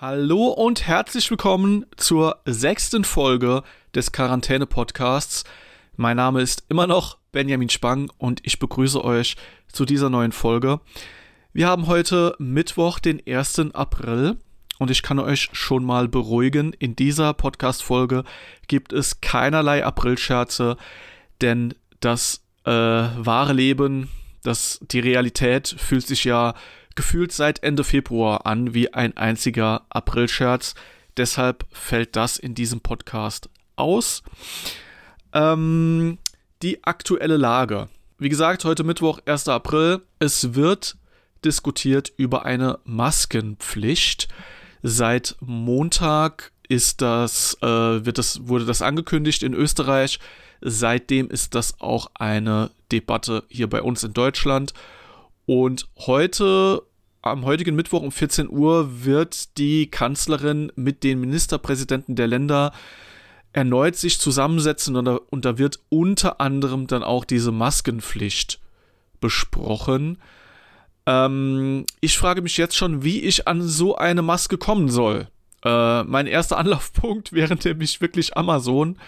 [0.00, 3.64] Hallo und herzlich willkommen zur sechsten Folge
[3.96, 5.42] des Quarantäne-Podcasts.
[5.96, 9.34] Mein Name ist immer noch Benjamin Spang und ich begrüße euch
[9.66, 10.78] zu dieser neuen Folge.
[11.52, 13.74] Wir haben heute Mittwoch, den 1.
[13.74, 14.36] April
[14.78, 18.22] und ich kann euch schon mal beruhigen, in dieser Podcast-Folge
[18.68, 20.76] gibt es keinerlei Aprilscherze,
[21.40, 24.10] denn das äh, wahre Leben,
[24.44, 26.54] das, die Realität fühlt sich ja
[26.98, 30.74] gefühlt seit Ende Februar an wie ein einziger Aprilscherz.
[31.16, 34.24] Deshalb fällt das in diesem Podcast aus.
[35.32, 36.18] Ähm,
[36.60, 37.88] die aktuelle Lage.
[38.18, 39.46] Wie gesagt, heute Mittwoch, 1.
[39.46, 40.02] April.
[40.18, 40.96] Es wird
[41.44, 44.26] diskutiert über eine Maskenpflicht.
[44.82, 47.66] Seit Montag ist das, äh,
[48.04, 50.18] wird das, wurde das angekündigt in Österreich.
[50.60, 54.74] Seitdem ist das auch eine Debatte hier bei uns in Deutschland.
[55.48, 56.82] Und heute
[57.22, 62.70] am heutigen Mittwoch um 14 Uhr wird die Kanzlerin mit den Ministerpräsidenten der Länder
[63.54, 68.60] erneut sich zusammensetzen und da, und da wird unter anderem dann auch diese Maskenpflicht
[69.22, 70.18] besprochen.
[71.06, 75.28] Ähm, ich frage mich jetzt schon, wie ich an so eine Maske kommen soll.
[75.64, 78.98] Äh, mein erster Anlaufpunkt wäre nämlich wirklich Amazon.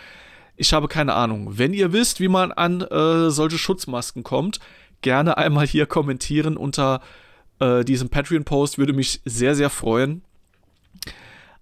[0.56, 1.59] Ich habe keine Ahnung.
[1.59, 4.59] Wenn ihr wisst, wie man an äh, solche Schutzmasken kommt,
[5.03, 7.01] gerne einmal hier kommentieren unter
[7.61, 10.23] äh, diesem Patreon-Post würde mich sehr, sehr freuen.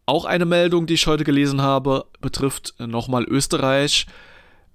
[0.06, 4.06] Auch eine Meldung, die ich heute gelesen habe, betrifft nochmal Österreich.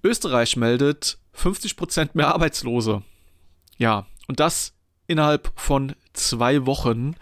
[0.04, 3.02] Österreich meldet 50% mehr Arbeitslose.
[3.78, 4.74] Ja, und das
[5.08, 7.16] innerhalb von zwei Wochen.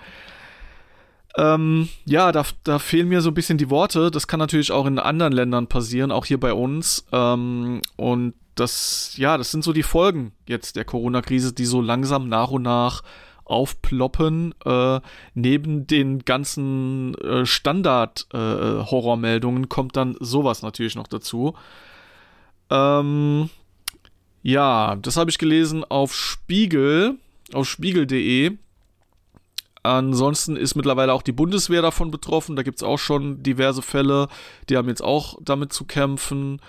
[1.38, 4.12] Ähm, ja, da, da, fehlen mir so ein bisschen die Worte.
[4.12, 7.06] Das kann natürlich auch in anderen Ländern passieren, auch hier bei uns.
[7.14, 12.30] Ähm, und das, ja, das sind so die Folgen jetzt der Corona-Krise, die so langsam
[12.30, 13.04] nach und nach
[13.46, 14.54] aufploppen.
[14.66, 15.00] Äh,
[15.34, 21.56] neben den ganzen äh, Standard-Horrormeldungen äh, kommt dann sowas natürlich noch dazu.
[22.70, 23.50] Ähm,
[24.42, 27.18] ja, das habe ich gelesen auf Spiegel,
[27.54, 28.58] auf spiegel.de.
[29.84, 32.56] Ansonsten ist mittlerweile auch die Bundeswehr davon betroffen.
[32.56, 34.28] Da gibt es auch schon diverse Fälle.
[34.70, 36.62] Die haben jetzt auch damit zu kämpfen.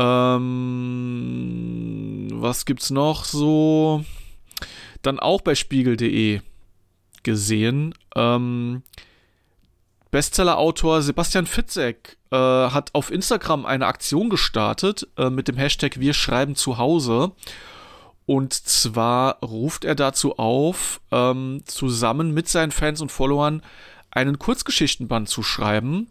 [0.00, 1.88] Ähm,
[2.32, 4.04] was gibt's noch so?
[5.02, 6.40] dann auch bei spiegel.de
[7.22, 7.94] gesehen.
[8.16, 8.82] Ähm,
[10.10, 16.14] Bestseller-Autor Sebastian Fitzek äh, hat auf Instagram eine Aktion gestartet äh, mit dem Hashtag Wir
[16.14, 17.32] schreiben zu Hause.
[18.26, 23.62] Und zwar ruft er dazu auf, ähm, zusammen mit seinen Fans und Followern
[24.10, 26.08] einen Kurzgeschichtenband zu schreiben.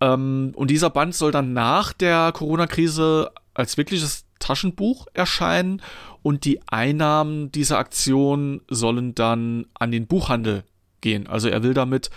[0.00, 5.82] Ähm, und dieser Band soll dann nach der Corona-Krise als wirkliches Taschenbuch erscheinen
[6.22, 10.64] und die Einnahmen dieser Aktion sollen dann an den Buchhandel
[11.00, 11.26] gehen.
[11.26, 12.10] Also er will damit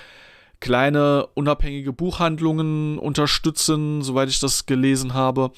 [0.59, 5.51] kleine unabhängige Buchhandlungen unterstützen, soweit ich das gelesen habe.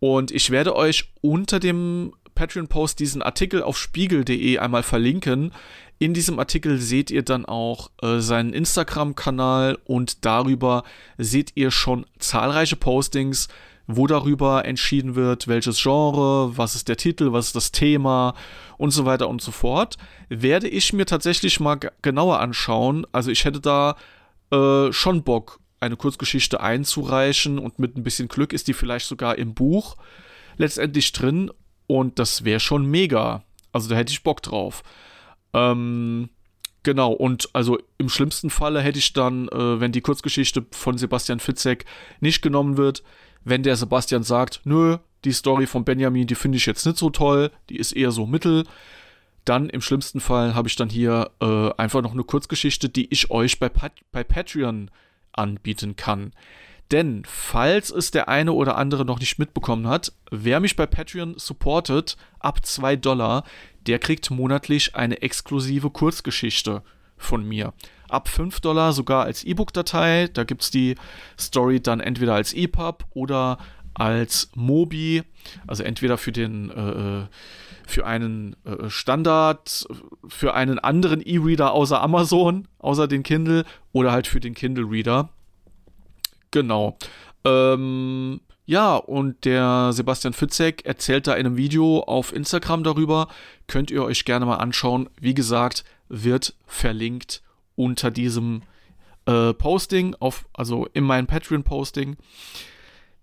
[0.00, 5.52] Und ich werde euch unter dem Patreon-Post diesen Artikel auf spiegel.de einmal verlinken.
[5.98, 10.84] In diesem Artikel seht ihr dann auch äh, seinen Instagram-Kanal und darüber
[11.16, 13.48] seht ihr schon zahlreiche Postings,
[13.86, 18.34] wo darüber entschieden wird, welches Genre, was ist der Titel, was ist das Thema
[18.76, 19.96] und so weiter und so fort,
[20.28, 23.06] werde ich mir tatsächlich mal genauer anschauen.
[23.12, 23.96] Also ich hätte da
[24.50, 29.38] äh, schon Bock, eine Kurzgeschichte einzureichen und mit ein bisschen Glück ist die vielleicht sogar
[29.38, 29.96] im Buch
[30.56, 31.50] letztendlich drin
[31.86, 33.44] und das wäre schon mega.
[33.72, 34.82] Also da hätte ich Bock drauf.
[35.56, 36.28] Ähm,
[36.86, 41.40] Genau, und also im schlimmsten Falle hätte ich dann, äh, wenn die Kurzgeschichte von Sebastian
[41.40, 41.84] Fitzek
[42.20, 43.02] nicht genommen wird,
[43.42, 47.10] wenn der Sebastian sagt, nö, die Story von Benjamin, die finde ich jetzt nicht so
[47.10, 48.62] toll, die ist eher so mittel,
[49.44, 53.32] dann im schlimmsten Fall habe ich dann hier äh, einfach noch eine Kurzgeschichte, die ich
[53.32, 54.88] euch bei, Pat bei Patreon
[55.32, 56.30] anbieten kann.
[56.92, 61.34] Denn falls es der eine oder andere noch nicht mitbekommen hat, wer mich bei Patreon
[61.36, 63.42] supportet, ab 2 Dollar,
[63.86, 66.82] der kriegt monatlich eine exklusive Kurzgeschichte
[67.16, 67.72] von mir
[68.08, 70.28] ab 5 Dollar sogar als E-Book-Datei.
[70.32, 70.96] Da gibt es die
[71.38, 73.58] Story dann entweder als EPUB oder
[73.94, 75.22] als Mobi,
[75.66, 77.26] also entweder für den äh, äh,
[77.86, 79.86] für einen äh, Standard,
[80.26, 85.30] für einen anderen E-Reader außer Amazon, außer den Kindle oder halt für den Kindle Reader.
[86.50, 86.98] Genau.
[87.44, 93.28] Ähm, ja, und der Sebastian Fitzek erzählt da in einem Video auf Instagram darüber.
[93.68, 95.08] Könnt ihr euch gerne mal anschauen.
[95.20, 97.42] Wie gesagt, wird verlinkt
[97.76, 98.62] unter diesem
[99.26, 102.16] äh, Posting, auf, also in meinem Patreon-Posting.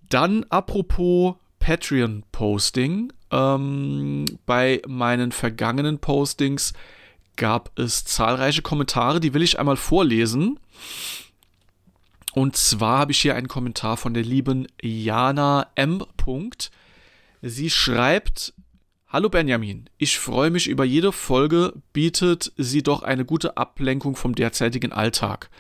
[0.10, 6.74] Dann apropos Patreon-Posting, ähm, bei meinen vergangenen Postings
[7.36, 10.60] gab es zahlreiche Kommentare, die will ich einmal vorlesen.
[12.34, 16.04] Und zwar habe ich hier einen Kommentar von der lieben Jana M.
[17.44, 18.54] Sie schreibt,
[19.08, 24.34] Hallo Benjamin, ich freue mich über jede Folge, bietet sie doch eine gute Ablenkung vom
[24.34, 25.52] derzeitigen Alltag.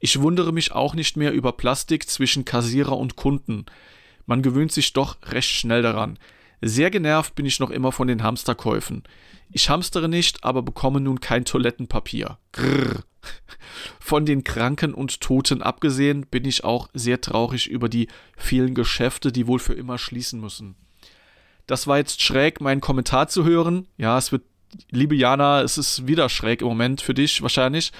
[0.00, 3.64] Ich wundere mich auch nicht mehr über Plastik zwischen Kassierer und Kunden.
[4.26, 6.18] Man gewöhnt sich doch recht schnell daran.
[6.62, 9.04] Sehr genervt bin ich noch immer von den Hamsterkäufen.
[9.50, 12.38] Ich hamstere nicht, aber bekomme nun kein Toilettenpapier.
[12.52, 13.02] Grrr.
[14.00, 19.32] Von den Kranken und Toten abgesehen bin ich auch sehr traurig über die vielen Geschäfte,
[19.32, 20.76] die wohl für immer schließen müssen.
[21.66, 23.88] Das war jetzt schräg, meinen Kommentar zu hören.
[23.96, 24.44] Ja, es wird,
[24.90, 27.92] liebe Jana, es ist wieder schräg im Moment für dich wahrscheinlich.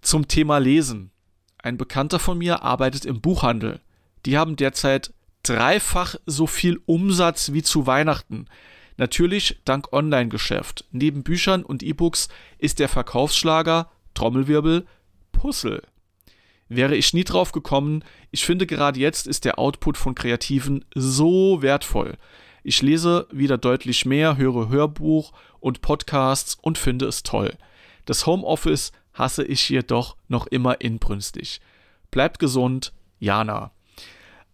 [0.00, 1.10] Zum Thema Lesen.
[1.58, 3.80] Ein Bekannter von mir arbeitet im Buchhandel.
[4.24, 5.12] Die haben derzeit
[5.48, 8.46] dreifach so viel Umsatz wie zu Weihnachten.
[8.96, 10.84] Natürlich dank Online-Geschäft.
[10.90, 12.28] Neben Büchern und E-Books
[12.58, 14.86] ist der Verkaufsschlager, Trommelwirbel,
[15.32, 15.82] Puzzle.
[16.68, 21.62] Wäre ich nie drauf gekommen, ich finde gerade jetzt ist der Output von Kreativen so
[21.62, 22.16] wertvoll.
[22.64, 27.56] Ich lese wieder deutlich mehr, höre Hörbuch und Podcasts und finde es toll.
[28.06, 31.60] Das Homeoffice hasse ich jedoch noch immer inbrünstig.
[32.10, 33.70] Bleibt gesund, Jana.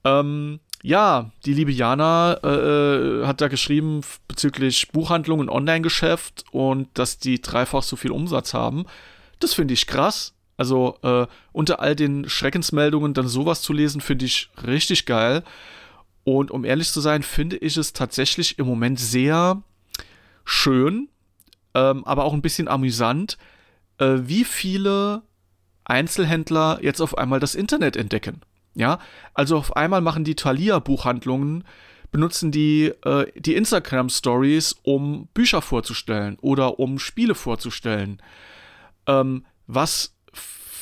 [0.05, 6.89] Ähm, ja, die liebe Jana äh, äh hat da geschrieben bezüglich Buchhandlung und Online-Geschäft und
[6.95, 8.85] dass die dreifach so viel Umsatz haben.
[9.39, 10.35] Das finde ich krass.
[10.57, 15.45] Also äh, unter all den Schreckensmeldungen dann sowas zu lesen, finde ich richtig geil.
[16.25, 19.63] Und um ehrlich zu sein, finde ich es tatsächlich im Moment sehr
[20.45, 21.09] schön,
[21.75, 23.39] ähm, aber auch ein bisschen amüsant,
[23.99, 25.23] äh, wie viele
[25.85, 28.41] Einzelhändler jetzt auf einmal das Internet entdecken.
[28.75, 28.99] Ja,
[29.35, 31.65] also auf einmal machen die Thalia-Buchhandlungen,
[32.11, 38.23] benutzen die äh, die Instagram-Stories, um Bücher vorzustellen oder um Spiele vorzustellen.
[39.07, 40.15] Ähm, was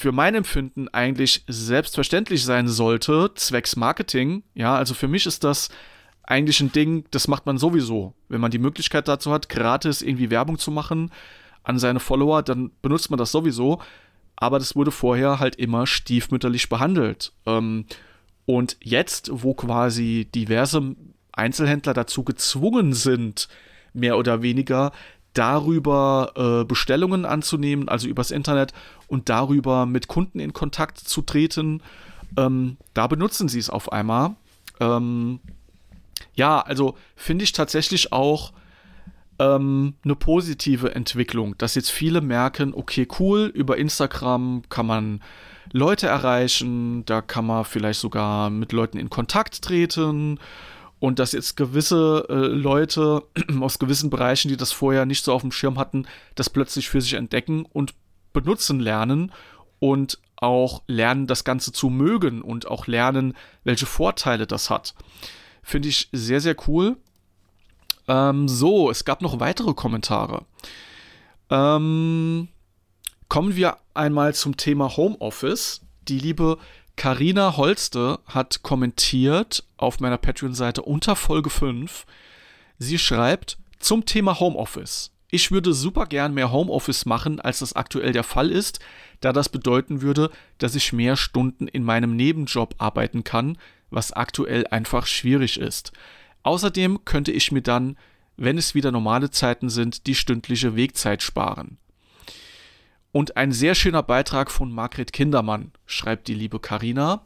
[0.01, 4.43] für mein Empfinden eigentlich selbstverständlich sein sollte, zwecks Marketing.
[4.55, 5.69] Ja, also für mich ist das
[6.23, 8.15] eigentlich ein Ding, das macht man sowieso.
[8.29, 11.11] Wenn man die Möglichkeit dazu hat, gratis irgendwie Werbung zu machen
[11.65, 13.83] an seine Follower, dann benutzt man das sowieso.
[14.41, 17.33] Aber das wurde vorher halt immer stiefmütterlich behandelt.
[17.47, 17.85] Ähm,
[18.47, 20.97] und jetzt, wo quasi diverse
[21.31, 23.49] Einzelhändler dazu gezwungen sind,
[23.93, 24.93] mehr oder weniger
[25.35, 28.73] darüber äh, Bestellungen anzunehmen, also übers Internet
[29.07, 31.83] und darüber mit Kunden in Kontakt zu treten.
[32.37, 34.35] Ähm, da benutzen sie es auf einmal.
[34.81, 35.39] Ähm,
[36.35, 38.53] ja, also finde ich tatsächlich auch
[39.41, 45.23] ähm, eine positive Entwicklung, dass jetzt viele merken, okay, cool, über Instagram kann man
[45.73, 50.39] Leute erreichen, da kann man vielleicht sogar mit Leuten in Kontakt treten
[50.99, 53.23] und dass jetzt gewisse äh, Leute
[53.61, 57.01] aus gewissen Bereichen, die das vorher nicht so auf dem Schirm hatten, das plötzlich für
[57.01, 57.95] sich entdecken und
[58.35, 59.33] benutzen lernen
[59.79, 63.35] und auch lernen, das Ganze zu mögen und auch lernen,
[63.65, 64.95] welche Vorteile das hat.
[65.63, 66.97] Finde ich sehr, sehr cool.
[68.11, 70.45] Ähm, so, es gab noch weitere Kommentare.
[71.49, 72.49] Ähm,
[73.29, 75.83] kommen wir einmal zum Thema Homeoffice.
[76.09, 76.59] Die liebe
[76.97, 82.05] Karina Holste hat kommentiert auf meiner Patreon-Seite unter Folge 5.
[82.79, 85.13] Sie schreibt zum Thema Homeoffice.
[85.31, 88.81] Ich würde super gern mehr Homeoffice machen, als das aktuell der Fall ist,
[89.21, 93.57] da das bedeuten würde, dass ich mehr Stunden in meinem Nebenjob arbeiten kann,
[93.91, 95.93] was aktuell einfach schwierig ist.
[96.43, 97.97] Außerdem könnte ich mir dann,
[98.37, 101.79] wenn es wieder normale Zeiten sind, die stündliche Wegzeit sparen.
[103.13, 107.23] Und ein sehr schöner Beitrag von Margret Kindermann, schreibt die liebe Karina.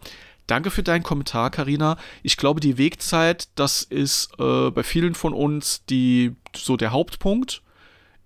[0.46, 1.96] Danke für deinen Kommentar, Karina.
[2.22, 7.62] Ich glaube, die Wegzeit, das ist äh, bei vielen von uns die so der Hauptpunkt.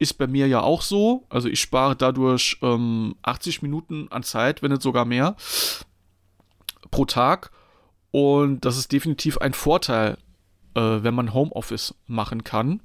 [0.00, 1.26] Ist bei mir ja auch so.
[1.28, 5.37] Also ich spare dadurch ähm, 80 Minuten an Zeit, wenn nicht sogar mehr,
[6.90, 7.50] pro Tag.
[8.12, 10.16] Und das ist definitiv ein Vorteil,
[10.75, 12.81] äh, wenn man Homeoffice machen kann.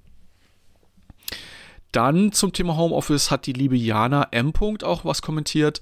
[1.92, 4.52] Dann zum Thema Homeoffice hat die liebe Jana M.
[4.84, 5.82] auch was kommentiert.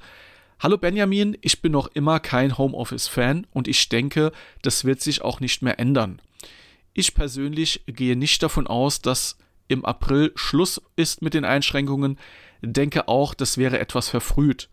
[0.60, 4.32] Hallo Benjamin, ich bin noch immer kein Homeoffice-Fan und ich denke,
[4.62, 6.22] das wird sich auch nicht mehr ändern.
[6.94, 9.38] Ich persönlich gehe nicht davon aus, dass
[9.70, 12.20] im April Schluss ist mit den Einschränkungen,
[12.62, 14.70] denke auch, das wäre etwas verfrüht.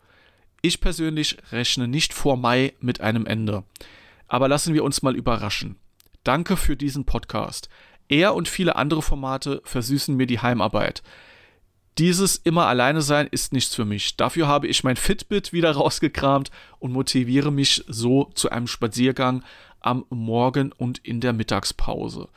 [0.61, 3.63] Ich persönlich rechne nicht vor Mai mit einem Ende.
[4.27, 5.77] Aber lassen wir uns mal überraschen.
[6.25, 7.69] Danke für diesen Podcast.
[8.09, 11.03] Er und viele andere Formate versüßen mir die Heimarbeit.
[11.99, 14.17] Dieses immer alleine sein ist nichts für mich.
[14.17, 19.43] Dafür habe ich mein Fitbit wieder rausgekramt und motiviere mich so zu einem Spaziergang
[19.81, 22.29] am Morgen und in der Mittagspause.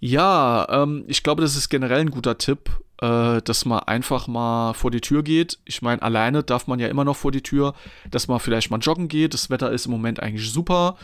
[0.00, 2.70] Ja, ähm, ich glaube, das ist generell ein guter Tipp.
[3.02, 5.58] äh, dass man einfach mal vor die Tür geht.
[5.64, 7.74] Ich meine, alleine darf man ja immer noch vor die Tür,
[8.08, 9.34] dass man vielleicht mal joggen geht.
[9.34, 10.96] Das Wetter ist im Moment eigentlich super.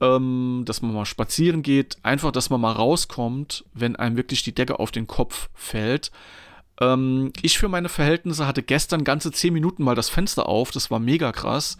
[0.00, 1.98] Ähm, dass man mal spazieren geht.
[2.02, 6.10] Einfach, dass man mal rauskommt, wenn einem wirklich die Decke auf den Kopf fällt.
[6.80, 10.70] Ähm, ich für meine Verhältnisse hatte gestern ganze 10 Minuten mal das Fenster auf.
[10.70, 11.76] Das war mega krass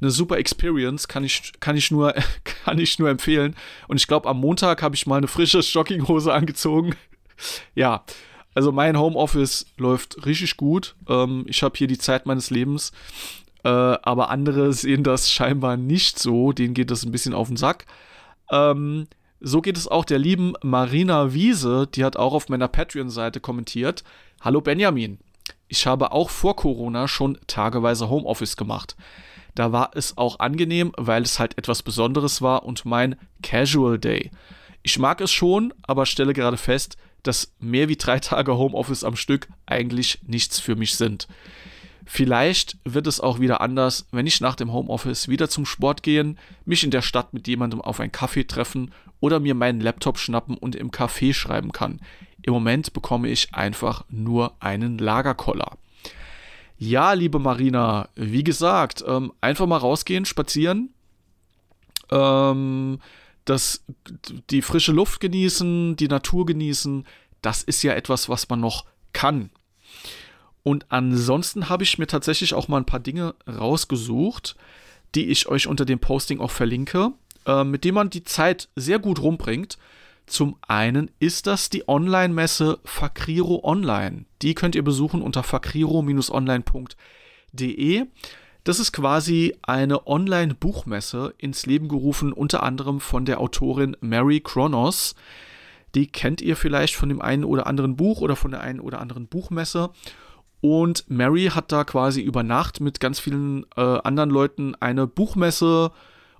[0.00, 2.14] eine super Experience, kann ich, kann ich, nur,
[2.64, 3.54] kann ich nur empfehlen.
[3.88, 6.94] Und ich glaube, am Montag habe ich mal eine frische Jogginghose angezogen.
[7.74, 8.04] ja,
[8.54, 10.94] also mein Homeoffice läuft richtig gut.
[11.08, 12.92] Ähm, ich habe hier die Zeit meines Lebens.
[13.64, 16.52] Äh, aber andere sehen das scheinbar nicht so.
[16.52, 17.86] Denen geht das ein bisschen auf den Sack.
[18.50, 19.06] Ähm,
[19.40, 21.88] so geht es auch der lieben Marina Wiese.
[21.92, 24.04] Die hat auch auf meiner Patreon-Seite kommentiert.
[24.40, 25.18] Hallo Benjamin.
[25.68, 28.96] Ich habe auch vor Corona schon tageweise Homeoffice gemacht.
[29.54, 34.30] Da war es auch angenehm, weil es halt etwas Besonderes war und mein Casual Day.
[34.82, 39.16] Ich mag es schon, aber stelle gerade fest, dass mehr wie drei Tage Homeoffice am
[39.16, 41.28] Stück eigentlich nichts für mich sind.
[42.04, 46.38] Vielleicht wird es auch wieder anders, wenn ich nach dem Homeoffice wieder zum Sport gehen,
[46.64, 50.56] mich in der Stadt mit jemandem auf einen Kaffee treffen oder mir meinen Laptop schnappen
[50.56, 52.00] und im Café schreiben kann.
[52.42, 55.78] Im Moment bekomme ich einfach nur einen Lagerkoller.
[56.76, 60.92] Ja, liebe Marina, wie gesagt, ähm, einfach mal rausgehen, spazieren,
[62.10, 62.98] ähm,
[63.44, 63.84] das,
[64.50, 67.06] die frische Luft genießen, die Natur genießen,
[67.40, 69.50] das ist ja etwas, was man noch kann.
[70.62, 74.56] Und ansonsten habe ich mir tatsächlich auch mal ein paar Dinge rausgesucht,
[75.14, 77.12] die ich euch unter dem Posting auch verlinke,
[77.46, 79.76] äh, mit denen man die Zeit sehr gut rumbringt.
[80.26, 84.24] Zum einen ist das die Online-Messe Fakriro Online.
[84.40, 88.06] Die könnt ihr besuchen unter fakriro-online.de.
[88.64, 95.16] Das ist quasi eine Online-Buchmesse ins Leben gerufen, unter anderem von der Autorin Mary Kronos.
[95.96, 99.00] Die kennt ihr vielleicht von dem einen oder anderen Buch oder von der einen oder
[99.00, 99.90] anderen Buchmesse.
[100.62, 105.90] Und Mary hat da quasi über Nacht mit ganz vielen äh, anderen Leuten eine Buchmesse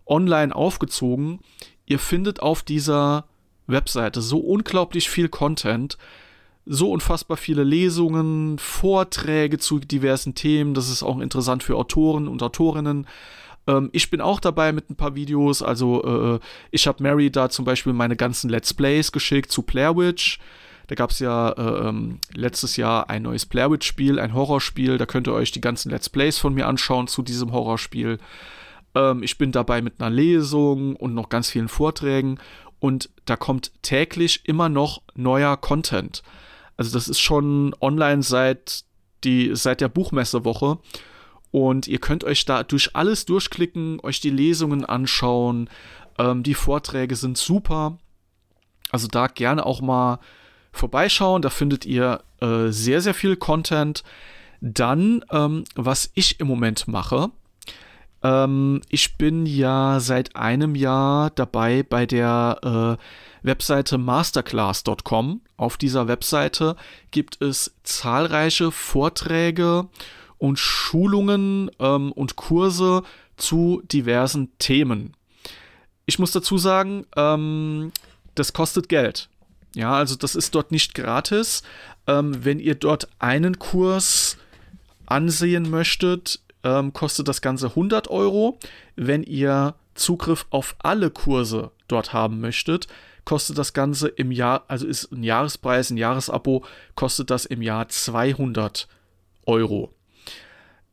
[0.07, 1.41] online aufgezogen.
[1.87, 3.27] Ihr findet auf dieser
[3.67, 5.99] Webseite so unglaublich viel Content,
[6.65, 10.75] so unfassbar viele Lesungen, Vorträge zu diversen Themen.
[10.75, 13.09] Das ist auch interessant für Autoren und Autorinnen.
[13.67, 15.65] Ähm, ich bin auch dabei mit ein paar Videos.
[15.65, 19.97] Also äh, ich habe Mary da zum Beispiel meine ganzen Let's Plays geschickt zu Blair
[19.97, 20.39] Witch.
[20.93, 24.99] Da gab es ja äh, ähm, letztes Jahr ein neues Blair Witch-Spiel, ein Horrorspiel.
[24.99, 28.19] Da könnt ihr euch die ganzen Let's Plays von mir anschauen zu diesem Horrorspiel.
[28.95, 32.39] Ähm, ich bin dabei mit einer Lesung und noch ganz vielen Vorträgen
[32.79, 36.23] und da kommt täglich immer noch neuer Content.
[36.77, 38.85] Also das ist schon online seit,
[39.25, 40.79] die, seit der Buchmessewoche.
[41.53, 45.71] Und ihr könnt euch da durch alles durchklicken, euch die Lesungen anschauen.
[46.19, 47.97] Ähm, die Vorträge sind super.
[48.91, 50.19] Also da gerne auch mal
[50.73, 51.43] vorbeischauen.
[51.43, 54.03] Da findet ihr äh, sehr, sehr viel Content.
[54.61, 57.31] Dann, ähm, was ich im Moment mache,
[58.23, 65.41] ähm, ich bin ja seit einem Jahr dabei bei der äh, Webseite masterclass.com.
[65.57, 66.77] Auf dieser Webseite
[67.11, 69.89] gibt es zahlreiche Vorträge
[70.39, 73.03] und Schulungen ähm, und Kurse
[73.37, 75.15] zu diversen Themen.
[76.07, 77.93] Ich muss dazu sagen, ähm,
[78.35, 79.29] das kostet Geld.
[79.75, 81.63] Ja, also das ist dort nicht gratis.
[82.07, 84.37] Ähm, wenn ihr dort einen Kurs
[85.07, 88.59] ansehen möchtet, ähm, kostet das Ganze 100 Euro.
[88.97, 92.87] Wenn ihr Zugriff auf alle Kurse dort haben möchtet,
[93.25, 96.65] kostet das Ganze im Jahr, also ist ein Jahrespreis, ein Jahresabo,
[96.95, 98.89] kostet das im Jahr 200
[99.47, 99.95] Euro.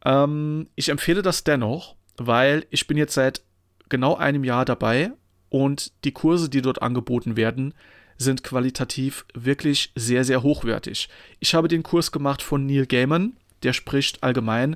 [0.05, 3.41] Ähm, ich empfehle das dennoch, weil ich bin jetzt seit
[3.89, 5.11] genau einem Jahr dabei
[5.49, 7.73] und die Kurse, die dort angeboten werden,
[8.19, 11.09] sind qualitativ wirklich sehr, sehr hochwertig.
[11.39, 14.75] Ich habe den Kurs gemacht von Neil Gaiman, der spricht allgemein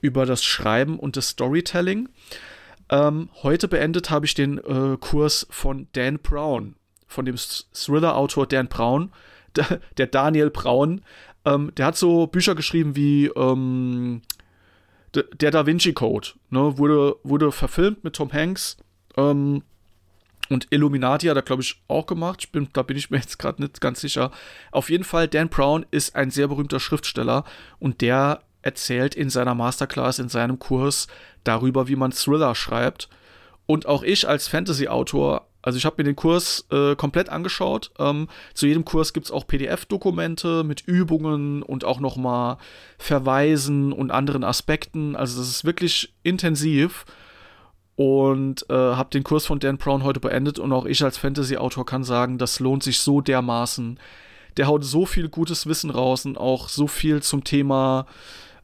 [0.00, 2.10] über das Schreiben und das Storytelling.
[2.90, 8.68] Ähm, heute beendet habe ich den äh, Kurs von Dan Brown, von dem Thriller-Autor Dan
[8.68, 9.10] Brown,
[9.96, 11.02] der, Daniel Braun.
[11.46, 14.20] Ähm, der hat so Bücher geschrieben wie ähm,
[15.14, 18.76] Der Da Vinci Code, ne, wurde, wurde verfilmt mit Tom Hanks.
[19.16, 19.62] Ähm,
[20.52, 22.40] und Illuminati hat er, glaube ich, auch gemacht.
[22.40, 24.30] Ich bin, da bin ich mir jetzt gerade nicht ganz sicher.
[24.70, 27.44] Auf jeden Fall, Dan Brown ist ein sehr berühmter Schriftsteller
[27.78, 31.08] und der erzählt in seiner Masterclass, in seinem Kurs
[31.44, 33.08] darüber, wie man Thriller schreibt.
[33.66, 37.90] Und auch ich als Fantasy-Autor, also ich habe mir den Kurs äh, komplett angeschaut.
[37.98, 42.58] Ähm, zu jedem Kurs gibt es auch PDF-Dokumente mit Übungen und auch nochmal
[42.98, 45.16] Verweisen und anderen Aspekten.
[45.16, 47.04] Also das ist wirklich intensiv.
[48.02, 51.86] Und äh, habe den Kurs von Dan Brown heute beendet und auch ich als Fantasy-Autor
[51.86, 53.98] kann sagen, das lohnt sich so dermaßen
[54.56, 58.06] der haut so viel gutes Wissen raus und auch so viel zum Thema,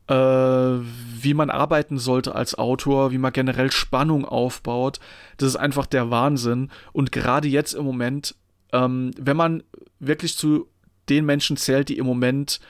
[0.09, 5.01] äh, wie man arbeiten sollte als Autor, wie man generell Spannung aufbaut.
[5.37, 6.71] Das ist einfach der Wahnsinn.
[6.93, 8.35] Und gerade jetzt im Moment,
[8.73, 9.63] ähm, wenn man
[9.99, 10.69] wirklich zu
[11.09, 12.61] den Menschen zählt, die im Moment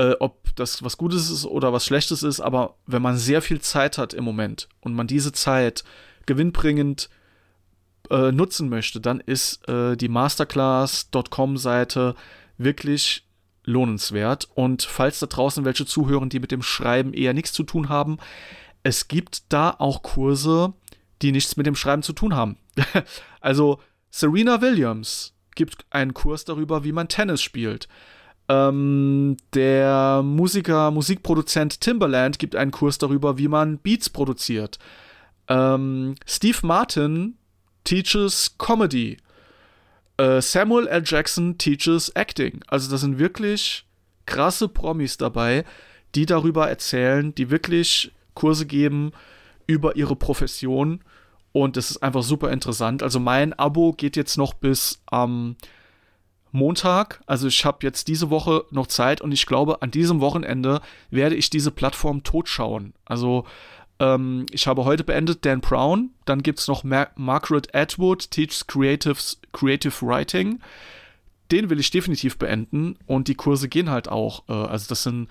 [0.00, 3.60] äh, ob das was Gutes ist oder was Schlechtes ist, aber wenn man sehr viel
[3.60, 5.84] Zeit hat im Moment und man diese Zeit
[6.24, 7.10] gewinnbringend
[8.08, 12.14] äh, nutzen möchte, dann ist äh, die Masterclass.com-Seite
[12.56, 13.26] wirklich
[13.64, 14.48] lohnenswert.
[14.54, 18.16] Und falls da draußen welche zuhören, die mit dem Schreiben eher nichts zu tun haben,
[18.82, 20.72] es gibt da auch Kurse,
[21.20, 22.56] die nichts mit dem Schreiben zu tun haben.
[23.40, 27.86] also Serena Williams gibt einen Kurs darüber, wie man Tennis spielt.
[28.50, 34.80] Ähm, der Musiker, Musikproduzent Timberland gibt einen Kurs darüber, wie man Beats produziert.
[35.46, 37.36] Ähm, Steve Martin
[37.84, 39.18] teaches Comedy.
[40.16, 41.04] Äh, Samuel L.
[41.06, 42.60] Jackson teaches Acting.
[42.66, 43.86] Also das sind wirklich
[44.26, 45.64] krasse Promis dabei,
[46.16, 49.12] die darüber erzählen, die wirklich Kurse geben
[49.68, 51.04] über ihre Profession.
[51.52, 53.04] Und das ist einfach super interessant.
[53.04, 55.54] Also mein Abo geht jetzt noch bis am
[56.52, 57.20] Montag.
[57.26, 60.80] Also ich habe jetzt diese Woche noch Zeit und ich glaube, an diesem Wochenende
[61.10, 62.94] werde ich diese Plattform totschauen.
[63.04, 63.44] Also
[64.00, 66.10] ähm, ich habe heute beendet Dan Brown.
[66.24, 70.60] Dann gibt es noch Mar Margaret Atwood, Teaches Creatives, Creative Writing.
[71.52, 74.48] Den will ich definitiv beenden und die Kurse gehen halt auch.
[74.48, 75.28] Äh, also das sind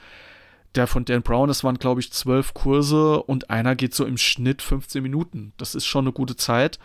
[0.76, 4.18] der von Dan Brown, das waren glaube ich zwölf Kurse und einer geht so im
[4.18, 5.54] Schnitt 15 Minuten.
[5.58, 6.80] Das ist schon eine gute Zeit.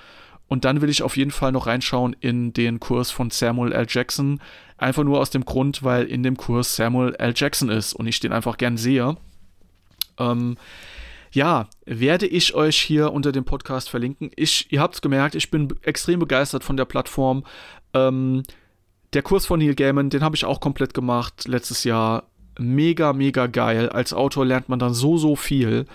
[0.47, 3.87] Und dann will ich auf jeden Fall noch reinschauen in den Kurs von Samuel L.
[3.89, 4.41] Jackson.
[4.77, 7.33] Einfach nur aus dem Grund, weil in dem Kurs Samuel L.
[7.35, 9.17] Jackson ist und ich den einfach gern sehe.
[10.19, 10.57] Ähm,
[11.33, 14.31] ja, werde ich euch hier unter dem Podcast verlinken.
[14.37, 17.45] Ich, ihr habt es gemerkt, ich bin extrem begeistert von der Plattform.
[17.93, 18.45] Ähm,
[19.15, 22.25] der Kurs von Neil Gaiman, den habe ich auch komplett gemacht letztes Jahr.
[22.59, 23.89] Mega, mega geil.
[23.89, 25.87] Als Autor lernt man dann so, so viel.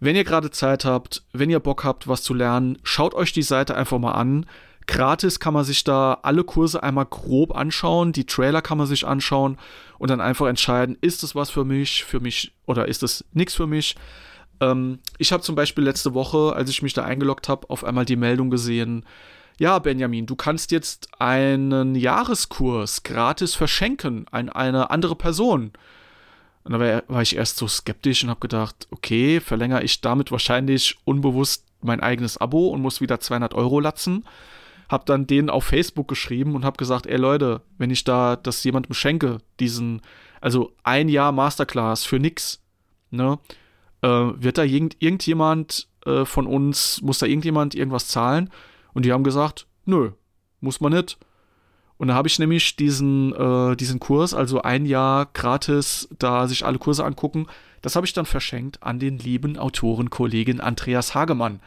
[0.00, 3.42] Wenn ihr gerade Zeit habt, wenn ihr Bock habt, was zu lernen, schaut euch die
[3.42, 4.46] Seite einfach mal an.
[4.86, 9.06] Gratis kann man sich da alle Kurse einmal grob anschauen, die Trailer kann man sich
[9.06, 9.58] anschauen
[9.98, 13.54] und dann einfach entscheiden, ist es was für mich, für mich oder ist es nichts
[13.54, 13.96] für mich.
[14.60, 18.06] Ähm, ich habe zum Beispiel letzte Woche, als ich mich da eingeloggt habe, auf einmal
[18.06, 19.04] die Meldung gesehen,
[19.58, 25.72] ja, Benjamin, du kannst jetzt einen Jahreskurs gratis verschenken an eine andere Person.
[26.68, 30.98] Und da war, ich erst so skeptisch und habe gedacht, okay, verlängere ich damit wahrscheinlich
[31.06, 34.26] unbewusst mein eigenes Abo und muss wieder 200 Euro latzen.
[34.90, 38.62] Hab dann denen auf Facebook geschrieben und habe gesagt, ey Leute, wenn ich da das
[38.64, 40.02] jemandem schenke, diesen,
[40.42, 42.60] also ein Jahr Masterclass für nix,
[43.10, 43.38] ne,
[44.02, 48.50] äh, wird da irgend, irgendjemand äh, von uns, muss da irgendjemand irgendwas zahlen?
[48.92, 50.10] Und die haben gesagt, nö,
[50.60, 51.16] muss man nicht.
[51.98, 56.64] Und da habe ich nämlich diesen, äh, diesen Kurs, also ein Jahr gratis, da sich
[56.64, 57.46] alle Kurse angucken,
[57.82, 61.60] das habe ich dann verschenkt an den lieben Autorenkollegen Andreas Hagemann.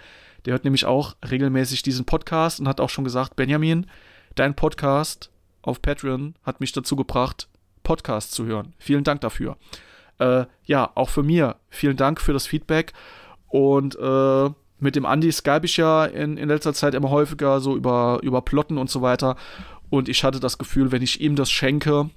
[0.46, 3.86] Der hört nämlich auch regelmäßig diesen Podcast und hat auch schon gesagt, Benjamin,
[4.36, 5.30] dein Podcast
[5.62, 7.48] auf Patreon hat mich dazu gebracht,
[7.84, 8.74] Podcasts zu hören.
[8.80, 9.58] Vielen Dank dafür
[10.22, 12.94] äh, ja, auch für mir vielen Dank für das Feedback.
[13.48, 17.76] Und äh, mit dem Andi skype ich ja in, in letzter Zeit immer häufiger so
[17.76, 19.36] über, über Plotten und so weiter.
[19.92, 22.10] Und ich hatte das Gefühl, wenn ich ihm das schenke,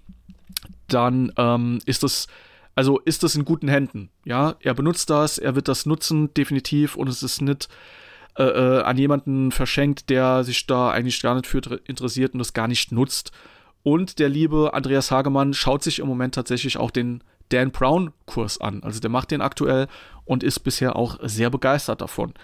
[0.86, 2.28] dann ähm, ist das,
[2.76, 4.10] also ist das in guten Händen.
[4.24, 7.68] Ja, er benutzt das, er wird das nutzen, definitiv, und es ist nicht
[8.38, 12.52] äh, äh an jemanden verschenkt, der sich da eigentlich gar nicht für interessiert und das
[12.52, 13.32] gar nicht nutzt.
[13.82, 18.84] Und der liebe Andreas Hagemann schaut sich im Moment tatsächlich auch den Dan Brown-Kurs an.
[18.84, 19.88] Also der macht den aktuell
[20.24, 22.34] und ist bisher auch sehr begeistert davon.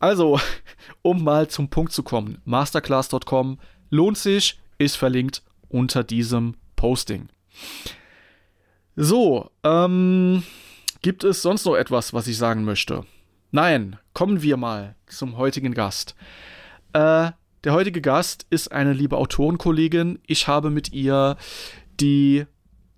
[0.00, 0.38] Also,
[1.02, 3.58] um mal zum Punkt zu kommen, masterclass.com
[3.90, 7.28] lohnt sich, ist verlinkt unter diesem Posting.
[8.96, 10.42] So, ähm,
[11.02, 13.04] gibt es sonst noch etwas, was ich sagen möchte?
[13.50, 16.14] Nein, kommen wir mal zum heutigen Gast.
[16.92, 17.30] Äh,
[17.64, 20.18] der heutige Gast ist eine liebe Autorenkollegin.
[20.26, 21.36] Ich habe mit ihr
[22.00, 22.46] die,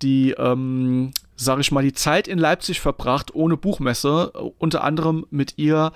[0.01, 4.31] die ähm, sage ich mal, die Zeit in Leipzig verbracht ohne Buchmesse.
[4.57, 5.91] Unter anderem mit ihr,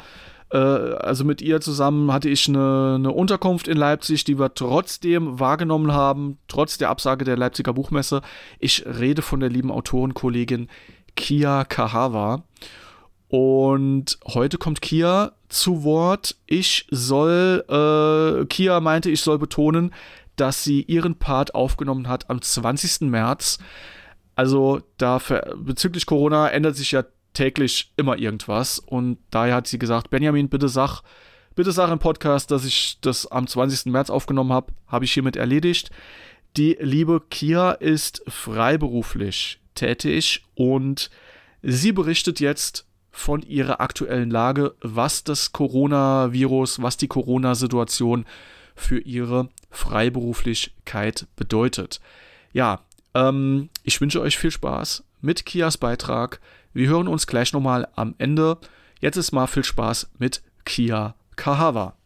[0.52, 5.40] äh, also mit ihr zusammen hatte ich eine, eine, Unterkunft in Leipzig, die wir trotzdem
[5.40, 8.22] wahrgenommen haben, trotz der Absage der Leipziger Buchmesse.
[8.60, 10.70] Ich rede von der lieben Autorenkollegin
[11.16, 12.44] Kia Kahawa.
[13.30, 16.38] Und heute kommt Kia zu Wort.
[16.46, 19.94] Ich soll, äh, Kia meinte, ich soll betonen,
[20.38, 23.10] dass sie ihren Part aufgenommen hat am 20.
[23.10, 23.58] März.
[24.36, 25.20] Also da
[25.58, 27.04] bezüglich Corona ändert sich ja
[27.38, 31.04] täglich immer irgendwas und daher hat sie gesagt, Benjamin, bitte sag,
[31.54, 33.92] bitte sag im Podcast, dass ich das am 20.
[33.92, 35.92] März aufgenommen habe, habe ich hiermit erledigt.
[36.58, 41.12] Die liebe Kia ist freiberuflich tätig und
[41.62, 48.26] sie berichtet jetzt von ihrer aktuellen Lage, was das Coronavirus, was die Corona-Situation
[48.76, 52.00] für ihre Freiberuflichkeit bedeutet.
[52.52, 52.82] Ja,
[53.14, 56.40] ähm, ich wünsche euch viel Spaß mit Kias Beitrag.
[56.78, 58.60] Wir hören uns gleich nochmal am Ende.
[59.02, 61.98] Jetzt ist mal viel Spaß mit Kia Kahawa.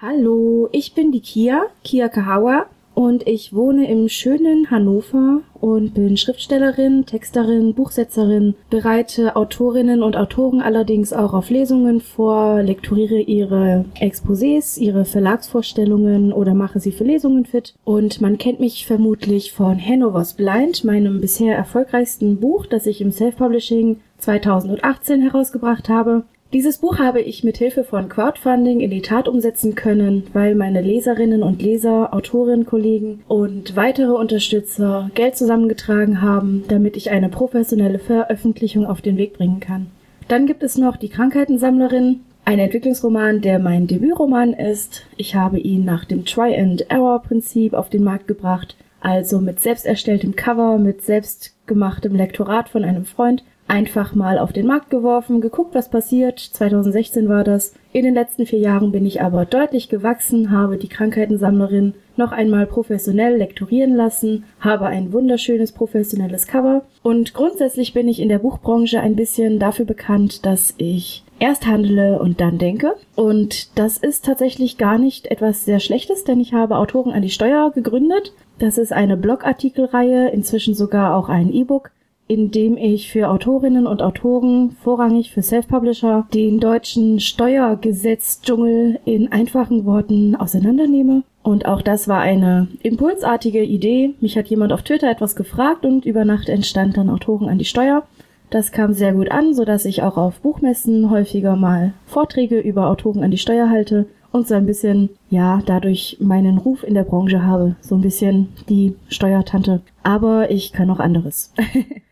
[0.00, 2.66] Hallo, ich bin die Kia, Kia Kahawa
[3.00, 10.60] und ich wohne im schönen Hannover und bin Schriftstellerin, Texterin, Buchsetzerin, bereite Autorinnen und Autoren
[10.60, 17.46] allerdings auch auf Lesungen vor, lektoriere ihre Exposés, ihre Verlagsvorstellungen oder mache sie für Lesungen
[17.46, 17.72] fit.
[17.84, 23.12] Und man kennt mich vermutlich von Hanover's Blind, meinem bisher erfolgreichsten Buch, das ich im
[23.12, 26.24] Self-Publishing 2018 herausgebracht habe.
[26.52, 30.80] Dieses Buch habe ich mit Hilfe von Crowdfunding in die Tat umsetzen können, weil meine
[30.80, 38.00] Leserinnen und Leser, Autorinnen, Kollegen und weitere Unterstützer Geld zusammengetragen haben, damit ich eine professionelle
[38.00, 39.86] Veröffentlichung auf den Weg bringen kann.
[40.26, 45.04] Dann gibt es noch die Krankheitensammlerin, ein Entwicklungsroman, der mein Debütroman ist.
[45.16, 50.78] Ich habe ihn nach dem Try-and-Error-Prinzip auf den Markt gebracht, also mit selbst erstelltem Cover,
[50.78, 56.40] mit selbstgemachtem Lektorat von einem Freund einfach mal auf den Markt geworfen, geguckt, was passiert.
[56.40, 57.72] 2016 war das.
[57.92, 62.66] In den letzten vier Jahren bin ich aber deutlich gewachsen, habe die Krankheitensammlerin noch einmal
[62.66, 69.00] professionell lektorieren lassen, habe ein wunderschönes professionelles Cover und grundsätzlich bin ich in der Buchbranche
[69.00, 72.94] ein bisschen dafür bekannt, dass ich erst handle und dann denke.
[73.14, 77.30] Und das ist tatsächlich gar nicht etwas sehr Schlechtes, denn ich habe Autoren an die
[77.30, 78.32] Steuer gegründet.
[78.58, 81.90] Das ist eine Blogartikelreihe, inzwischen sogar auch ein E-Book
[82.30, 89.84] in dem ich für Autorinnen und Autoren, vorrangig für Self-Publisher, den deutschen Steuergesetzdschungel in einfachen
[89.84, 91.24] Worten auseinandernehme.
[91.42, 94.14] Und auch das war eine impulsartige Idee.
[94.20, 97.64] Mich hat jemand auf Twitter etwas gefragt und über Nacht entstand dann Autoren an die
[97.64, 98.04] Steuer.
[98.48, 102.90] Das kam sehr gut an, so dass ich auch auf Buchmessen häufiger mal Vorträge über
[102.90, 107.02] Autoren an die Steuer halte und so ein bisschen, ja, dadurch meinen Ruf in der
[107.02, 107.74] Branche habe.
[107.80, 109.80] So ein bisschen die Steuertante.
[110.04, 111.52] Aber ich kann auch anderes.